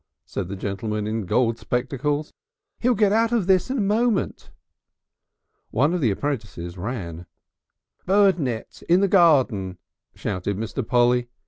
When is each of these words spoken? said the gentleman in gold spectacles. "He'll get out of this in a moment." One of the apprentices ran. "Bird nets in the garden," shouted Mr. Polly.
said 0.25 0.47
the 0.47 0.55
gentleman 0.55 1.05
in 1.05 1.27
gold 1.27 1.59
spectacles. 1.59 2.33
"He'll 2.79 2.95
get 2.95 3.11
out 3.11 3.31
of 3.31 3.45
this 3.45 3.69
in 3.69 3.77
a 3.77 3.81
moment." 3.81 4.49
One 5.69 5.93
of 5.93 6.01
the 6.01 6.09
apprentices 6.09 6.75
ran. 6.75 7.27
"Bird 8.07 8.39
nets 8.39 8.81
in 8.81 9.01
the 9.01 9.07
garden," 9.07 9.77
shouted 10.15 10.57
Mr. 10.57 10.83
Polly. 10.87 11.29